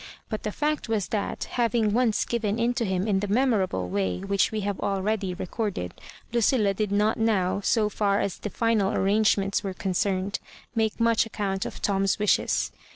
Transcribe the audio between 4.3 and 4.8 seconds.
we have